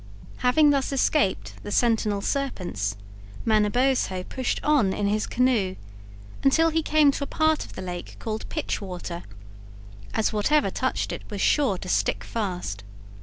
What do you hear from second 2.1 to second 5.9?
serpents, Manabozho pushed on in his canoe